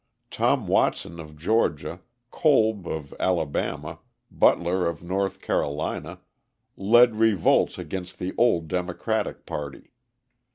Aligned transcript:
Tom 0.31 0.65
Watson 0.65 1.19
of 1.19 1.37
Georgia, 1.37 1.99
Kolb 2.31 2.87
of 2.87 3.13
Alabama, 3.19 3.99
Butler 4.31 4.87
of 4.87 5.03
North 5.03 5.39
Carolina, 5.41 6.21
led 6.75 7.17
revolts 7.17 7.77
against 7.77 8.17
the 8.17 8.33
old 8.35 8.67
Democratic 8.67 9.45
party. 9.45 9.91